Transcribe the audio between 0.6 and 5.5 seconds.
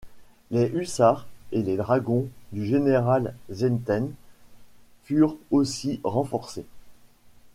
hussards et les dragons du général Zieten furent